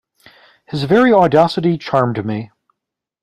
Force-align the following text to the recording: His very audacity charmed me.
His 0.65 0.85
very 0.85 1.13
audacity 1.13 1.77
charmed 1.77 2.25
me. 2.25 2.49